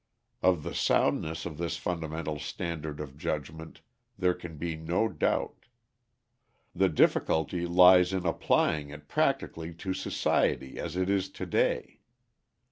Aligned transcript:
Of 0.41 0.63
the 0.63 0.73
soundness 0.73 1.45
of 1.45 1.59
this 1.59 1.77
fundamental 1.77 2.39
standard 2.39 2.99
of 2.99 3.19
judgment 3.19 3.81
there 4.17 4.33
can 4.33 4.57
be 4.57 4.75
no 4.75 5.07
doubt; 5.07 5.67
the 6.73 6.89
difficulty 6.89 7.67
lies 7.67 8.11
in 8.11 8.25
applying 8.25 8.89
it 8.89 9.07
practically 9.07 9.75
to 9.75 9.93
society 9.93 10.79
as 10.79 10.95
it 10.95 11.07
is 11.07 11.29
to 11.33 11.45
day. 11.45 11.99